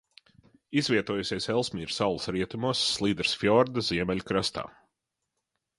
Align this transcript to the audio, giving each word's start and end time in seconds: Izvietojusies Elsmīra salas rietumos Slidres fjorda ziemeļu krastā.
Izvietojusies 0.81 1.47
Elsmīra 1.55 1.95
salas 1.97 2.25
rietumos 2.37 2.83
Slidres 2.95 3.37
fjorda 3.43 3.87
ziemeļu 3.91 4.29
krastā. 4.33 4.67